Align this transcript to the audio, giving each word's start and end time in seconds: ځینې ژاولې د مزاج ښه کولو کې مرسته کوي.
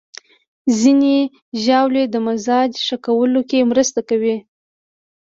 ځینې 0.79 1.17
ژاولې 1.63 2.03
د 2.09 2.15
مزاج 2.27 2.71
ښه 2.85 2.97
کولو 3.05 3.41
کې 3.49 3.67
مرسته 3.71 3.99
کوي. 4.09 4.35